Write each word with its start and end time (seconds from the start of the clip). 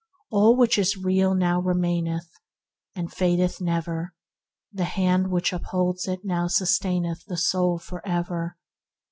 "All 0.31 0.55
which 0.55 0.79
is 0.79 0.97
real 0.97 1.35
now 1.35 1.59
remaineth, 1.61 2.27
And 2.95 3.13
fadeth 3.13 3.61
never; 3.61 4.15
The 4.73 4.85
hand 4.85 5.29
which 5.29 5.53
upholds 5.53 6.07
it 6.07 6.21
now 6.25 6.47
sustaineth 6.47 7.23
The 7.27 7.37
soul 7.37 7.77
for 7.77 8.01
ever. 8.03 8.57